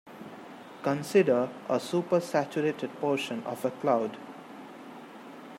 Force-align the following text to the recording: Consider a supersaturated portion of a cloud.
Consider 0.81 1.47
a 1.69 1.75
supersaturated 1.77 2.89
portion 2.99 3.43
of 3.43 3.63
a 3.63 3.69
cloud. 3.69 4.17